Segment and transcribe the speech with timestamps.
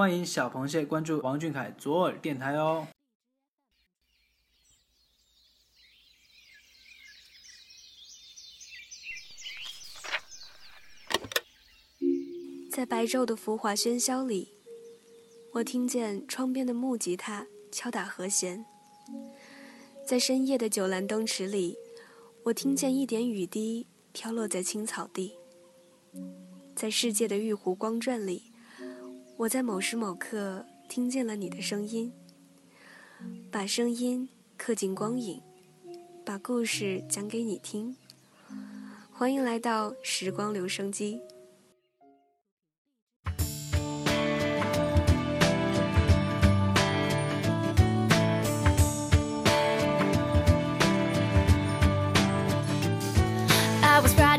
[0.00, 2.88] 欢迎小螃蟹关注王俊凯左耳电台哦。
[12.72, 14.54] 在白昼的浮华喧嚣里，
[15.52, 18.64] 我听见窗边的木吉他敲打和弦；
[20.06, 21.76] 在深夜的酒阑灯池里，
[22.44, 25.34] 我听见一点雨滴飘落在青草地；
[26.74, 28.49] 在世界的玉壶光转里，
[29.40, 32.12] 我在某时某刻听见了你的声音。
[33.50, 35.40] 把声音刻进光影，
[36.26, 37.96] 把故事讲给你听。
[39.10, 41.22] 欢迎来到时光留声机。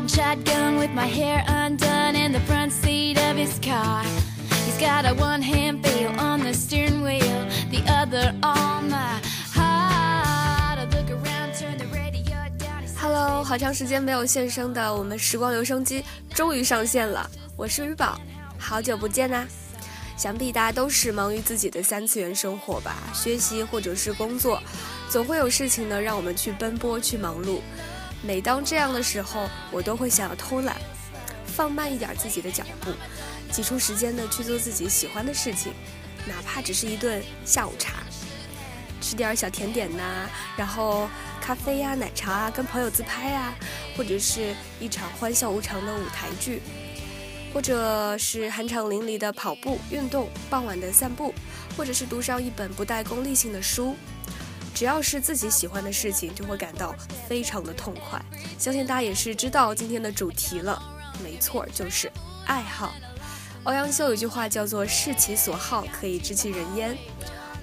[0.08, 4.04] shotgun with my hair undone in the front seat of his car.
[4.82, 9.20] Got a one hand feel on the steering wheel, the other on my
[9.54, 10.76] heart.
[10.76, 12.82] I look around, turn the radio down.
[13.00, 18.18] Hello，好长时间没有现身的我们时光留声机 终于上线了，我是鱼宝，
[18.58, 19.46] 好久不见呐！
[20.16, 24.60] 想必大家都是忙于自己的三次元生活吧，学习或者是工作，
[25.08, 27.60] 总会有事情呢让我们去奔波去忙碌。
[28.20, 30.76] 每当这样的时候，我都会想要偷懒，
[31.46, 32.90] 放慢一点自己的脚步，
[33.52, 35.72] 挤出时间呢去做自己喜欢的事情，
[36.26, 38.02] 哪怕只是一顿下午茶，
[39.00, 41.08] 吃点小甜点呐，然后
[41.40, 43.54] 咖啡呀、奶茶啊，跟朋友自拍啊，
[43.96, 46.62] 或者是一场欢笑无常的舞台剧，
[47.52, 51.34] 或者是酣畅淋漓的跑步运动，傍晚的散步，
[51.76, 53.94] 或者是读上一本不带功利性的书。
[54.74, 56.94] 只要是自己喜欢的事情，就会感到
[57.28, 58.18] 非常的痛快。
[58.58, 60.82] 相信大家也是知道今天的主题了，
[61.22, 62.10] 没错，就是
[62.46, 62.94] 爱好。
[63.64, 66.98] 欧阳修有句话叫做“视其所好，可以知其人焉”。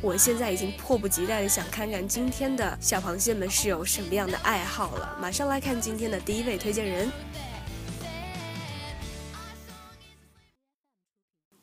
[0.02, 5.18] 我现在已经迫不及待的想看看今天的小螃蟹们是有什么样的爱好了。
[5.20, 7.12] 马上来看今天的第一位推荐人。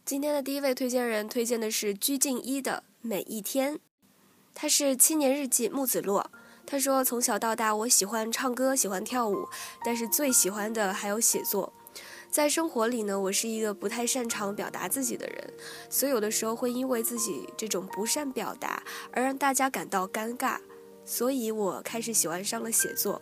[0.05, 3.75] 今天的第一位推荐人推荐的是鞠婧祎的《每一天》。
[4.53, 6.31] 他是七年日记木子洛。
[6.67, 9.49] 他说：“从小到大，我喜欢唱歌，喜欢跳舞，
[9.83, 11.73] 但是最喜欢的还有写作。
[12.31, 15.55] 在生活里呢，我是一个不太擅长表达自己的人，
[15.89, 18.83] 所以有的时候会因为自己这种不善表达
[19.13, 20.59] 而让大家感到尴尬，
[21.05, 23.21] 所以我开始喜欢上了写作。”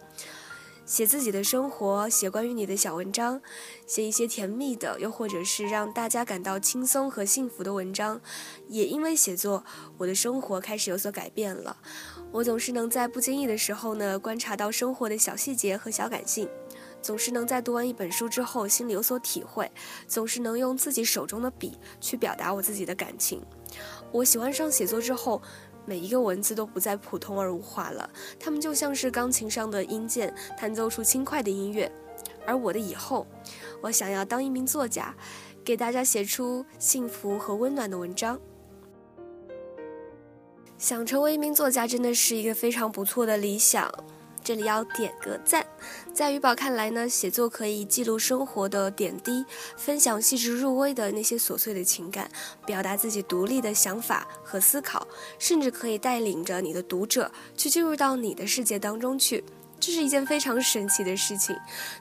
[0.86, 3.40] 写自己的生活，写关于你的小文章，
[3.86, 8.20] 写一些甜蜜的，又或者是让大家感到轻松和幸福的文章。
[8.68, 9.64] 也因为写作，
[9.96, 11.78] 我的生活开始有所改变了。
[12.30, 16.46] 我总是能在不经意的时候呢，观察到生活的小细节和小感性，
[17.04, 19.70] 总是能在读完一本书之后心里有所体会，
[20.08, 23.42] 总是能用自己手中的笔去表达我自己的感情。
[24.10, 25.42] 我喜欢上写作之后。
[25.86, 28.08] 每一个文字都不再普通而无华了，
[28.40, 31.92] 它们就像是钢琴上的音键，弹奏出轻快的音乐。
[32.46, 33.26] 而我的以后，
[33.82, 35.14] 我想要当一名作家，
[35.62, 38.40] 给大家写出幸福和温暖的文章。
[40.78, 43.92] 想成为一名作家，真的是一个非常不错的理想。
[44.44, 45.66] 这里要点个赞，
[46.12, 49.42] 在于宝看来呢，写作可以记录生活的点滴，
[49.74, 52.30] 分享细致入微的那些琐碎的情感，
[52.66, 59.42] 表达自己独立的想法和思考，甚至可以带领着你的读者去进入到你的世界当中去，
[59.84, 61.54] 这是一件非常神奇的事情。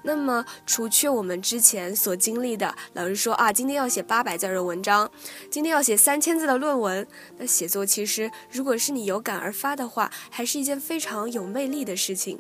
[0.04, 5.12] 那么，除去我们之前所经历的，老师说啊，今天要写八百字的文章，
[5.52, 7.06] 今天要写三千字的论文，
[7.38, 12.40] 那写作其实如果是你有感而发的话，还是一件非常有魅力的事情。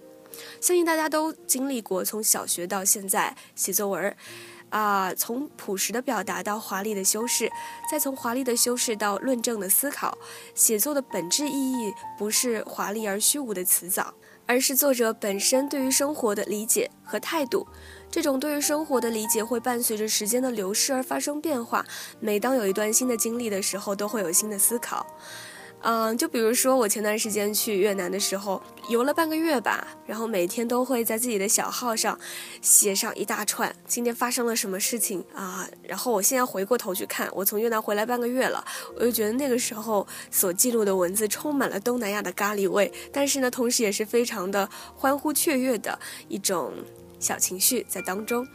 [0.61, 4.15] 相信大家都经历过，从小学到现在写作文，
[4.69, 7.51] 啊，从朴实的表达到华丽的修饰，
[7.91, 10.17] 再从华丽的修饰到论证的思考。
[10.55, 14.13] 写作的本质意义不是华丽而虚无的辞藻，
[14.45, 17.67] 而是作者本身对于生活的理解和态度。
[18.11, 21.85] 这种对于生活的理解会伴随着时间的流逝而发生变化。
[22.19, 25.05] 每当有一段新的经历的时候，都会有新的思考。
[25.83, 32.17] 嗯，就比如说我前段时间去越南的时候，游了半个月吧，然后每天都会在自己的小号上
[32.61, 35.67] 写上一大串今天发生了什么事情啊。
[35.83, 38.63] 然后我现在回过头去看，我从越南回来半个月了，
[38.95, 46.71] 我就觉得那个时候所记录的文字充满了东南亚的咖喱味，但是呢，同时也是非常的欢呼雀跃的一种
[47.19, 48.47] 小情绪在当中。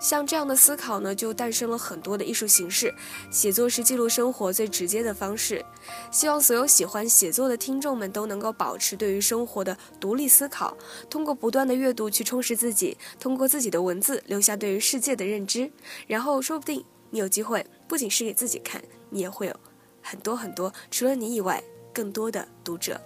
[0.00, 2.94] 像这样的思考呢，就诞生了很多的艺术形式。
[3.30, 5.64] 写作是记录生活最直接的方式。
[6.10, 10.76] 希望所有喜欢写作的听众们都能够保持对于生活的独立思考，
[11.08, 15.70] 通过不断的阅读去充实自己，通过自己的文字留下对于世界的认知，
[16.06, 19.56] 然后说不定你有机会不仅是给自己看，你也会有
[20.02, 21.62] 很多很多除了你以外
[21.92, 23.00] 更多的读者。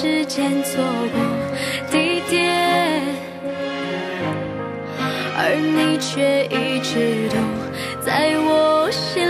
[0.00, 1.20] 时间，错过
[1.90, 3.04] 地点，
[5.36, 7.36] 而你却一直都
[8.00, 9.28] 在我心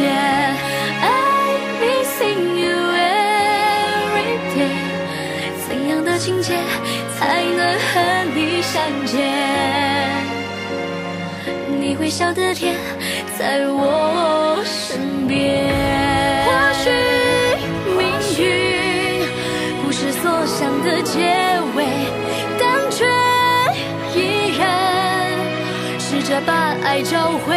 [0.00, 4.74] I missing you every day，
[5.66, 6.58] 怎样的情节
[7.18, 7.92] 才能和
[8.34, 9.14] 你相见？
[11.78, 12.74] 你微笑的脸
[13.38, 15.72] 在我身边。
[16.46, 16.50] 或
[16.82, 16.90] 许
[17.96, 18.00] 命
[18.38, 18.42] 运
[19.84, 21.18] 不是所想的结
[21.76, 21.84] 尾，
[22.58, 23.04] 但却
[24.18, 24.18] 依
[24.58, 24.62] 然
[26.00, 27.54] 试着把爱找回，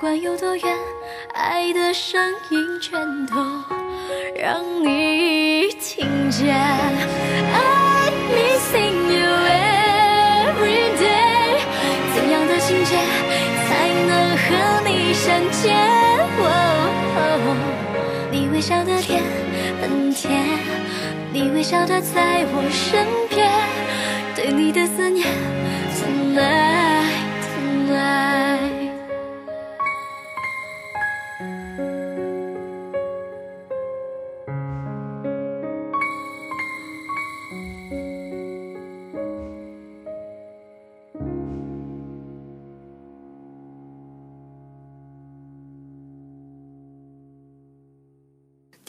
[0.00, 0.78] 管有多远，
[1.34, 2.18] 爱的声
[2.48, 3.36] 音全都
[4.34, 6.56] 让你听见。
[7.52, 9.28] I'm missing you
[10.56, 11.60] every day，
[12.14, 12.96] 怎样的情节
[13.68, 15.76] 才能和你相见？
[18.32, 19.22] 你微笑的脸
[19.82, 20.30] 很甜，
[21.30, 23.52] 你微笑的在我身边，
[24.34, 25.26] 对你的思念
[25.94, 27.04] ，tonight
[27.52, 28.79] tonight。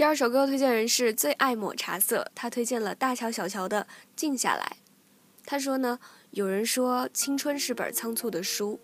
[0.02, 3.84] 第二首歌推荐人是最爱抹茶色，他推荐了大乔小乔的
[4.16, 4.78] 《静下来》。
[5.46, 6.00] 他说呢，
[6.32, 8.80] 有人说青春是本仓促的书，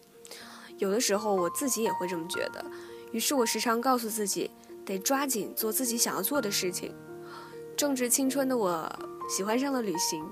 [0.77, 2.63] 有的时候我自己也会这么觉得。
[3.11, 4.51] 于是我时常告诉自己，
[4.85, 6.93] 得抓紧做自己想要做的事情。
[7.75, 8.87] 正值青春的我，
[9.27, 10.23] 喜欢上了旅行，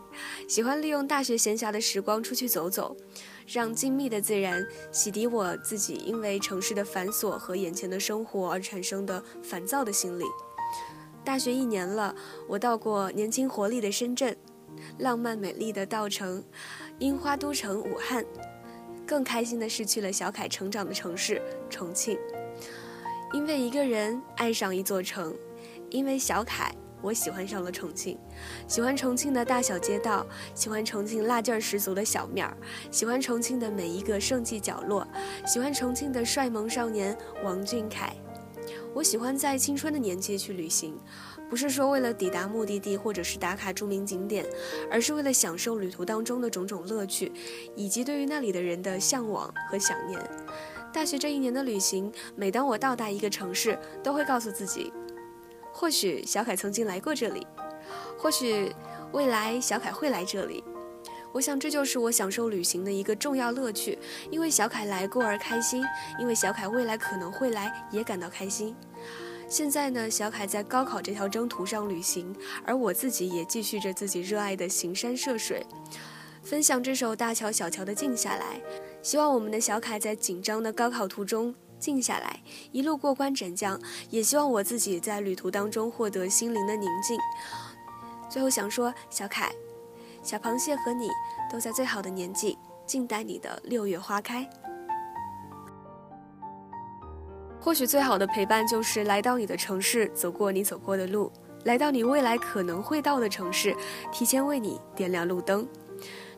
[0.47, 2.95] 喜欢利用大学闲暇的时光出去走走，
[3.47, 10.25] 让静谧的自然洗涤我自己因为城市的繁琐和眼前的生活而产生的烦躁的心理。
[11.25, 12.15] 大学一年了，
[12.47, 14.37] 我到过年轻活力的深圳，
[14.99, 16.41] 浪漫美丽的稻城，
[16.99, 18.23] 樱花都城武汉，
[19.07, 22.17] 更开心的是去了小凯成长的城市重庆。
[23.33, 25.35] 因为一个人爱上一座城，
[25.89, 28.17] 因为小凯，我喜欢上了重庆，
[28.67, 32.55] 喜欢重庆的大小街道，喜欢重庆辣劲儿十足的小面儿，
[32.91, 35.05] 喜欢重庆的每一个盛气角落，
[35.47, 38.15] 喜欢重庆的帅萌少年王俊凯。
[38.95, 40.97] 我喜欢在青春的年纪去旅行，
[41.49, 44.45] 不是说为了抵达目的地或者是打卡著名景点，
[44.89, 47.29] 而是为了享受旅途当中的种种乐趣，
[47.75, 50.17] 以及对于那里的人的向往和想念。
[50.93, 54.93] 大学这一年的旅行，每当我到达一个城市，都会告诉自己，
[55.73, 57.45] 或许小凯曾经来过这里，
[58.17, 58.73] 或许
[59.11, 60.63] 未来小凯会来这里。
[61.35, 63.99] 我想这就是我享受旅行的一个重要乐趣，
[64.31, 65.83] 因为小凯来过而开心，
[66.17, 68.73] 因为小凯未来可能会来也感到开心。
[69.49, 75.65] 现在呢，小凯在高考这条征途上旅行，而我自己也继续着自己热爱的行山涉水，
[76.41, 78.61] 分享这首大乔小乔的静下来。
[79.01, 83.77] 希望我们的小凯在紧张的高考途中静下来，一路过关斩将。
[84.09, 87.19] 也希望我自己在旅途当中获得心灵的宁静。
[88.29, 89.51] 最后想说，小凯，
[90.25, 91.07] 小螃蟹和你
[91.51, 94.49] 都在最好的年纪，静待你的六月花开。
[97.61, 101.31] 或许最好的陪伴就是来到你的城市，走过你走过的路，
[101.65, 103.75] 来到你未来可能会到的城市，
[104.11, 105.67] 提前为你点亮路灯。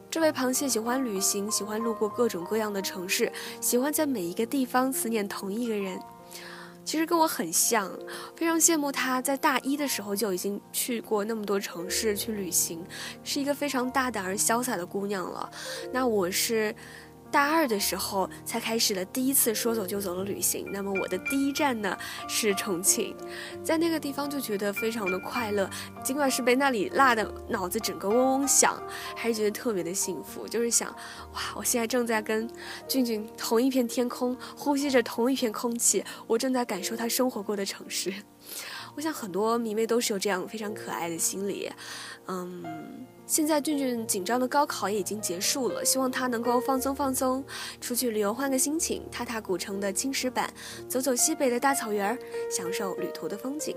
[0.10, 5.98] 这位螃蟹喜欢旅行，喜欢路过各种各样的城市，喜欢在每一个地方思念同一个人。
[6.88, 7.92] 其实跟我很像，
[8.34, 12.82] 非常羡慕他在大一的时候就已经去过那么多城市去旅行，
[13.26, 15.52] 是一个非常大胆而潇洒的姑娘了。
[15.92, 16.74] 那我是。
[17.32, 20.68] 大二的时候才开始了第一次说走就走的旅行。
[20.72, 23.16] 那么我的第一站呢是重庆，
[23.64, 25.70] 在那个地方就觉得非常的快乐，
[26.04, 28.82] 尽管是被那里辣的脑子整个嗡嗡响，
[29.16, 30.48] 还是觉得特别的幸福。
[30.48, 30.90] 就是想，
[31.34, 32.50] 哇，我现在正在跟
[32.88, 38.14] 俊俊同一片天空，呼吸着同一片空气，我正在感受他生活过的城市。
[38.98, 41.72] 我想很多迷妹都是有这样非常可爱的心理，
[42.26, 42.66] 嗯。
[43.28, 47.44] 现在俊俊紧张的高考也已经结束了，希望他能够放松放松，
[47.82, 50.50] 出去旅游换个心情，踏踏古城的青石板，
[50.88, 52.18] 走走西北的大草原，
[52.50, 53.76] 享受旅途的风景。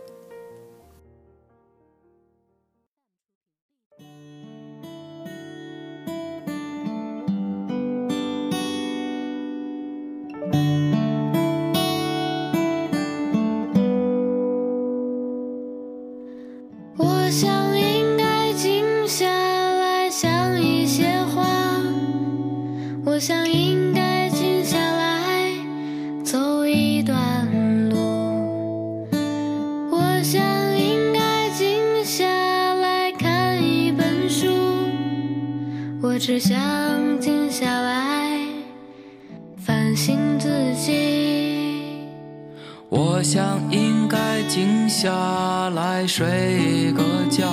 [45.51, 47.49] 下来睡个觉。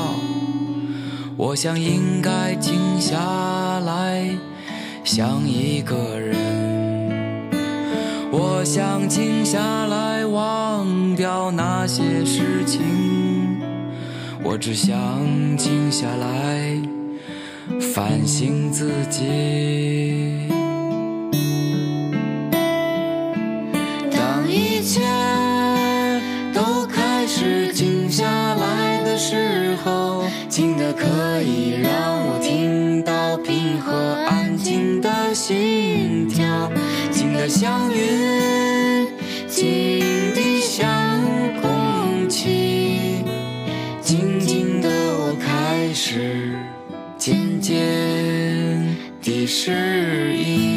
[1.35, 3.17] 我想应该静下
[3.79, 4.29] 来
[5.03, 6.37] 想一个人。
[8.31, 12.81] 我想静下来忘掉那些事情。
[14.43, 14.95] 我只想
[15.57, 16.79] 静下来。
[17.95, 20.06] 反省自己。
[30.57, 31.05] 静的可
[31.43, 33.93] 以让我听到平和
[34.27, 36.71] 安静的心跳，
[37.11, 39.07] 静的像云，
[39.47, 39.99] 静
[40.33, 40.83] 的像
[41.61, 43.23] 空气，
[44.01, 46.55] 静静的我开始。
[47.19, 47.75] 渐渐
[49.21, 50.76] 的适应。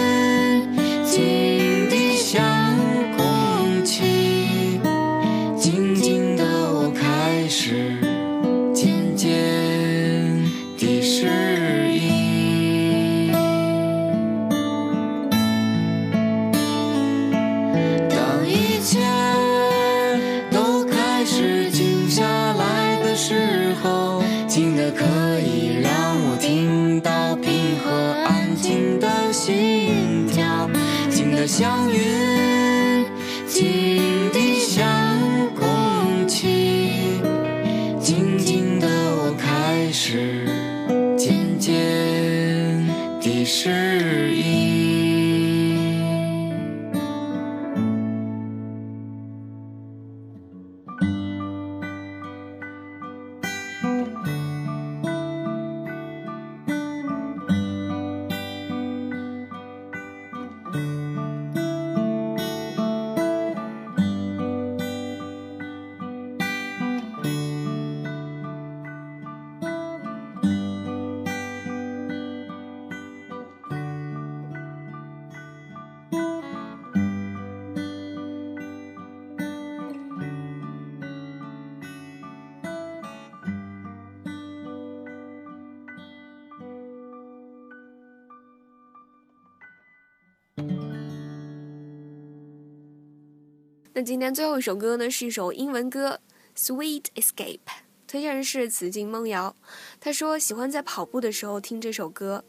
[94.03, 96.19] 今天最后一首歌呢，是一首英文歌
[96.59, 97.59] 《Sweet Escape》，
[98.07, 99.55] 推荐人是紫金梦瑶。
[99.99, 102.43] 他说喜欢在跑步的时候听这首歌，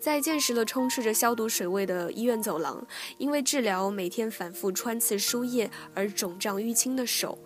[0.00, 2.84] 在见识了充斥着消毒水味的医院走廊，
[3.18, 7.38] 因为治疗每天反复穿刺输液而肿胀淤青的手，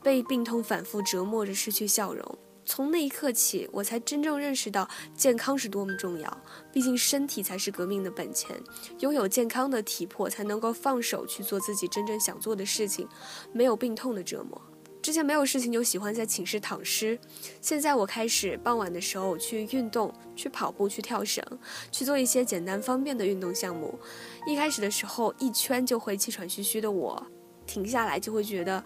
[0.00, 2.38] 被病痛反复折磨着，失去笑容。
[2.66, 6.42] 从那一刻起，我才真正认识到健康是多么重要。
[6.72, 8.58] 毕竟身体才是革命的本钱，
[9.00, 13.08] 拥有健康的体魄，才能够放手去做自己真正想做的事情，
[13.52, 14.60] 没有病痛的折磨。
[15.02, 17.18] 之前没有事情就喜欢在寝室躺尸，
[17.60, 21.44] 现在我开始傍晚的时候去运动，去跑步，去跳绳，
[21.92, 23.98] 去做一些简单方便的运动项目。
[24.46, 27.22] 一开始的时候，一圈就会气喘吁吁的我，
[27.66, 28.82] 停下来就会觉得。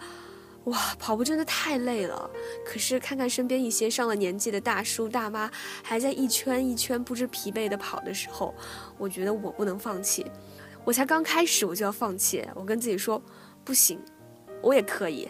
[0.69, 2.29] 哇，跑步真的太累了。
[2.65, 5.49] 可是看看身边一些上了年纪的大叔大妈，
[5.83, 8.53] 还在一圈一圈不知疲惫的跑的时候，
[8.97, 10.25] 我觉得我不能放弃。
[10.85, 13.21] 我才刚开始我就要放弃，我跟自己说
[13.63, 13.99] 不行，
[14.61, 15.27] 我也可以。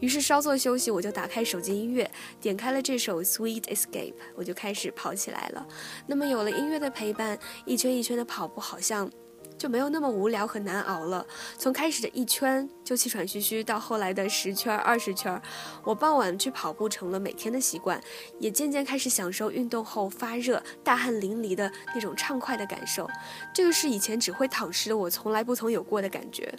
[0.00, 5.66] 于是稍作休息，我就打开手机音乐，点开了这首《Sweet Escape》，我就开始跑起来了。
[6.06, 9.10] 那么有了音乐的陪伴，一圈一圈的跑步好像。
[9.56, 11.26] 就没有那么无聊和难熬了。
[11.58, 15.40] 从开始的一圈就气喘吁吁，到后来的十圈、二十圈，
[15.82, 18.00] 我傍晚去跑步成了每天的习惯，
[18.38, 23.08] 也渐渐开始享受运动后发热、大汗淋漓的那种畅快的感受。
[23.52, 26.52] 这个是以前只会躺尸的我从来不曾有过的感觉。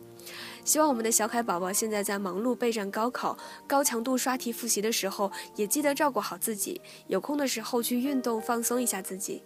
[0.64, 9.44] 希望我们的小凯宝宝现在在忙碌备战高考、高强度刷题复习的时候，也记得照顾好自己，有空的时候去运动放松一下自己。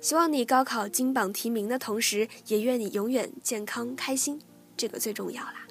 [0.00, 4.40] 希望你高考金榜题名的同时，也愿你永远健康开心，
[4.76, 5.66] 这个最重要啦。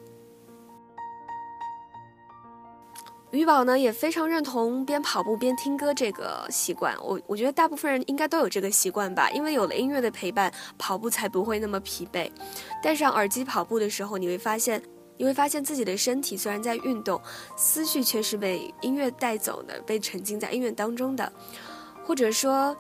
[3.31, 12.31] 鱼宝呢也非常认同边跑步边听歌这个习惯，我我觉得大部分人应该都有这个习惯吧，因为有了音乐的陪伴，跑步才不会那么疲惫。
[12.83, 14.81] 戴上耳机跑步的时候，你会发现，
[15.17, 17.19] 你会发现自己的身体虽然在运动，
[17.55, 21.31] 思绪却是被音乐带走的，被沉浸在音乐当中的，
[22.03, 22.77] 或者说，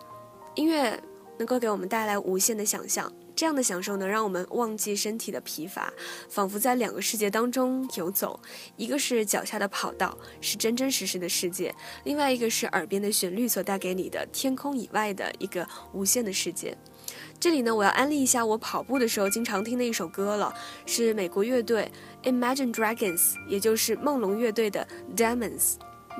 [0.53, 0.99] 音乐。
[1.39, 5.91] 能够给我们带来无限的想象，这样的享受能让我们忘记身体的疲乏，
[6.29, 8.39] 仿佛在两个世界当中游走。
[8.75, 11.71] 一个是脚下的跑道，是真真实实的世界；
[12.03, 16.77] 另外一个是耳边的旋律所带给你的天空以外的一个无限的世界。
[17.39, 20.53] 这里呢，我要安利一下我跑步的时候经常听的一首歌了，
[20.85, 21.89] 是美国乐队
[22.23, 25.75] Imagine Dragons，也就是梦龙乐队的 Demons。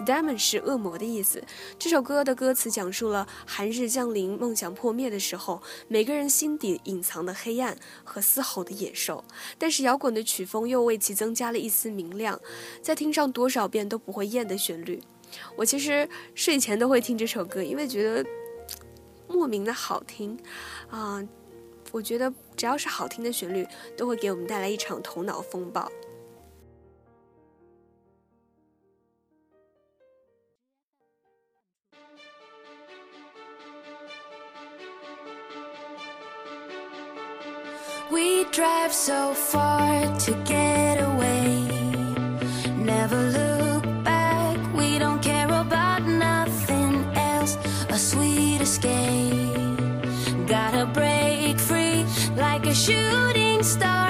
[0.05, 1.43] Demon 是恶魔的意思。
[1.77, 9.23] 这首歌的歌词讲述了寒日降临、梦想破灭的时候，每个人心底隐藏的黑暗和嘶吼的野兽。
[9.57, 12.39] 但是摇滚的曲风又为其增加了一丝明亮，
[12.81, 15.01] 再听上多少遍都不会厌的旋律。
[15.55, 18.25] 我其实睡前都会听这首歌，因为觉得
[19.27, 20.37] 莫名的好听
[20.89, 21.21] 啊！
[21.91, 25.91] 我觉得只要是好听的旋律，都会给我们带来一场头脑风暴。
[38.11, 41.67] We drive so far to get away.
[42.75, 47.57] Never look back, we don't care about nothing else.
[47.89, 50.47] A sweet escape.
[50.47, 52.03] Gotta break free
[52.35, 54.08] like a shooting star.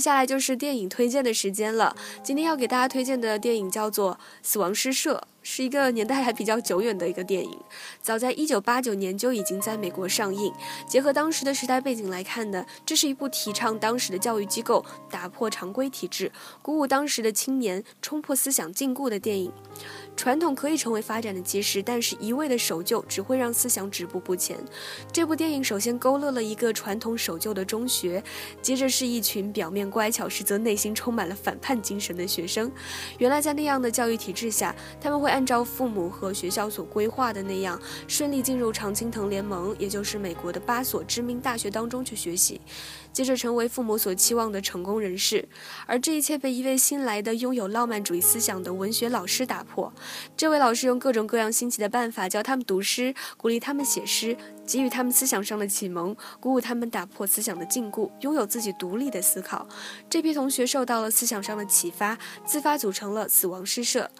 [0.00, 1.94] 接下来就是电影推荐的时间了。
[2.22, 7.58] 今天要给大家推荐的电影叫做《死亡诗社》，是一个年代还比较久远的一个电影，
[8.02, 10.52] 早在1989年就已经在美国上映。
[10.86, 19.52] 结合当时的时代背景来看呢，这是一部提倡当时的教育机构打破常规体制，鼓舞当时的青年冲破思想禁锢的电影。
[20.16, 24.58] 传统可以成为发展的基石，但是一味的守旧只会让思想止步不前。
[25.10, 28.22] 这部电影首先勾勒了一个传统守旧的中学，
[28.60, 32.70] 接着是一群表面乖巧，实则内心充满了反叛精神的学生。
[33.16, 42.60] 原来在那样的教育体制下，他们会按照父母和学校所规划的那样，顺利进入常青藤联盟，也就是美国的八所知名大学当中去学习。
[43.12, 45.48] 接着成为父母所期望的成功人士，
[45.86, 49.92] 而这一切被一位新来的拥有浪漫主义思想的文学老师打破。
[50.36, 59.66] 这位老师用各种各样新奇的办法教他们读诗，鼓励他们写诗，给予他们思想上的启蒙，鼓舞他们打破思想的禁锢，拥有自己独立的思考。
[60.08, 64.10] 这批同学受到了思想上的启发，自发组成了死亡诗社。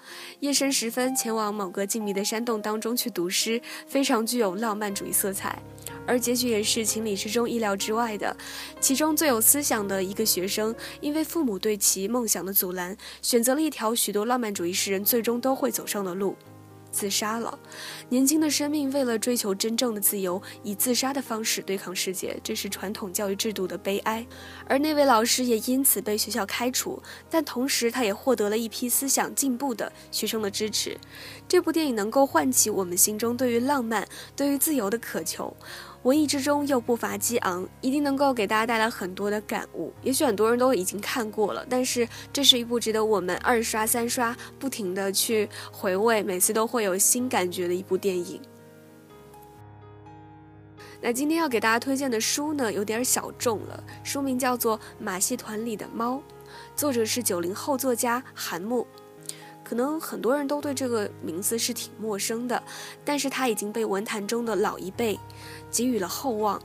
[0.40, 5.62] 夜深时分，前往某个静谧的山洞当中去读诗，非常具有浪漫主义色彩。
[6.10, 8.36] 而结局也是情理之中、意料之外的。
[8.80, 16.34] 其中最有思想的一个学生，因为父母对其梦想的阻拦，选择了一条许多浪漫主义诗人最终都会走上的路。
[16.92, 17.56] 自杀了。
[18.08, 24.26] 年轻的生命为了追求真正的自由，以自杀的方式对抗世界，这是传统教育制度的悲哀。
[24.66, 30.98] 而那位老师也因此被学校开除，但同时他也获得了一批思想进步的学生的支持。
[31.46, 35.56] 这部电影能够唤起我们心中对于浪漫、对于自由的渴求。
[36.02, 39.92] 文艺之中又不乏激昂，一定能够给大家带来很多的感悟。
[40.02, 48.40] 也许很多人都已经看过了，但是这是一部值得我们二刷三刷，不停的去回味，每次都会有新感觉的一部电影。
[51.02, 56.16] 那今天要给大家推荐的书呢，有点小众了，书名叫做《马戏团里的猫》，
[56.74, 58.86] 作者是九零后作家韩木。
[59.70, 62.60] 可能很多人都对这个名字是挺陌生的，
[63.04, 65.16] 但是他已经被文坛中的老一辈
[65.70, 66.60] 给予了厚望。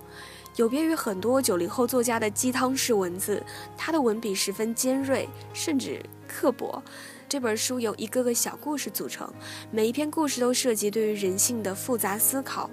[0.55, 3.43] 有别于很多九零后作家的鸡汤式文字，
[3.77, 6.81] 他的文笔十分尖锐，甚至刻薄。
[7.29, 9.31] 这本书由一个个小故事组成，
[9.69, 12.67] 每一篇故事都涉及对于人性的复杂思考。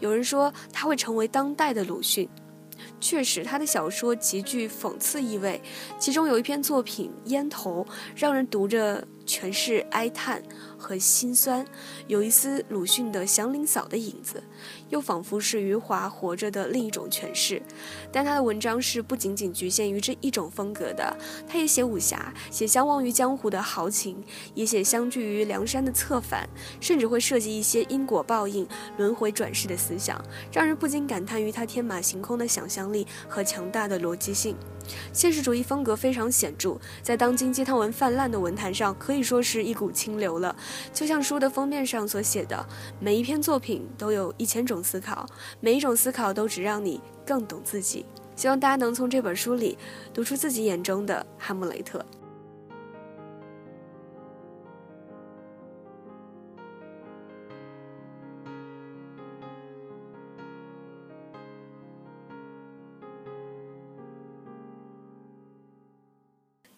[0.00, 2.28] 有人说他会成为当代的鲁迅。
[3.00, 5.62] 确实，他的小说极具讽刺意味，
[6.00, 7.84] 其中有一篇作品《烟头》，
[8.16, 9.06] 让人读着。
[9.28, 10.42] 全是哀叹
[10.78, 11.64] 和心酸，
[12.06, 14.42] 有一丝鲁迅的祥林嫂的影子，
[14.88, 17.60] 又仿佛是余华活着的另一种诠释。
[18.10, 21.14] 但他的文章是不仅仅局限于这一种风格的，
[21.46, 26.48] 他也写武侠，写相忘于江湖的豪情，也写相聚于梁山的策反，
[26.80, 30.18] 甚至会涉及一些因果报应、轮回转世的思想，
[30.50, 34.56] 让人不禁感叹于他天马行空的想象力和强大的逻辑性。
[35.12, 40.54] 现实主义风格非常显著，在当今鸡汤文泛滥的文坛上，可以可以说是一股清流了。
[40.92, 42.64] 就像书的封面上所写的，
[43.00, 45.26] 每一篇作品都有一千种思考，
[45.58, 48.06] 每一种思考都只让你更懂自己。
[48.36, 49.76] 希望大家能从这本书里
[50.14, 52.06] 读出自己眼中的哈姆雷特。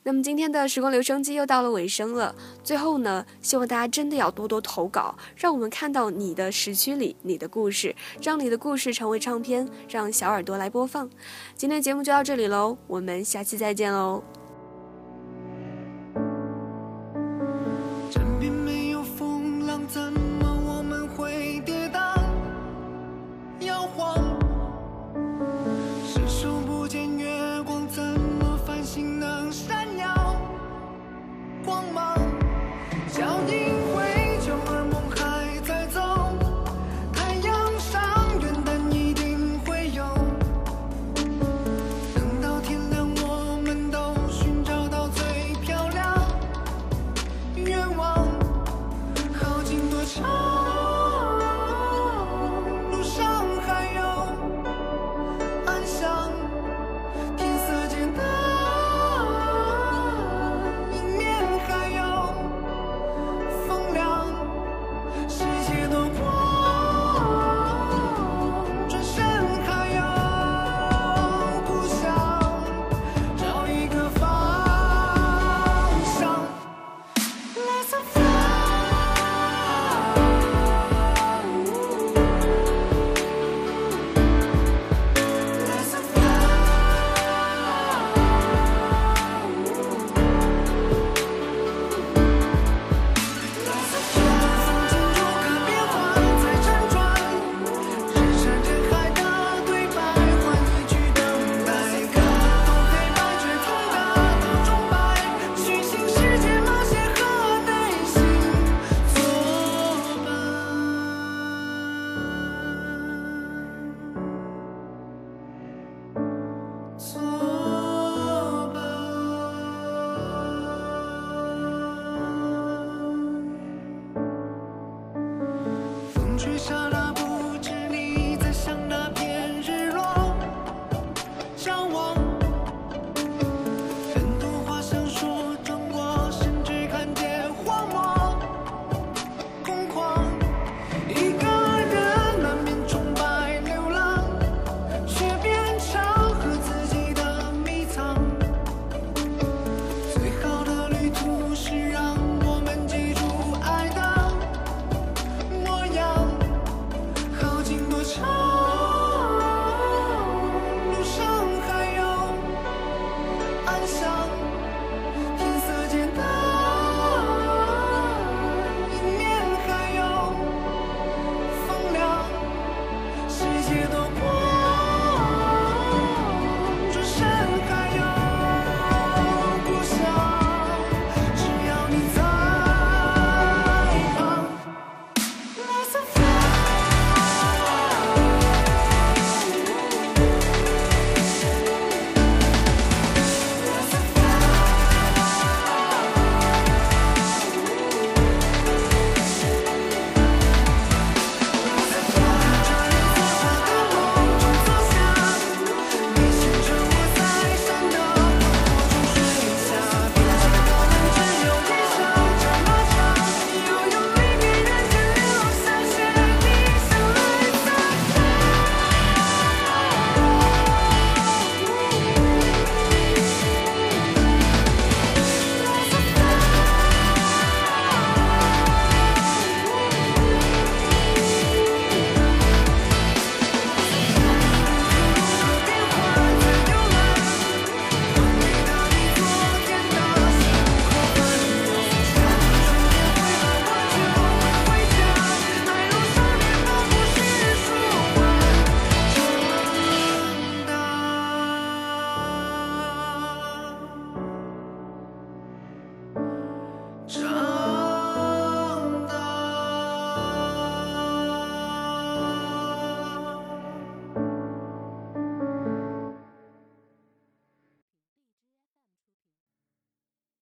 [0.03, 2.35] 那么今天的时光留声机又到了尾声了，
[2.65, 11.09] 最后呢，希望大家真的要多多投稿，让我们看到你的时区里你的故事，让你的故事成为唱片，让小耳朵来播放。
[11.55, 14.40] 今天节目就到这里喽，我们下期再见喽。